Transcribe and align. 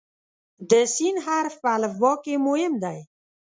د 0.69 0.71
"س" 0.93 0.95
حرف 1.25 1.53
په 1.63 1.69
الفبا 1.77 2.11
کې 2.23 2.35
مهم 2.47 2.73
دی. 2.83 2.99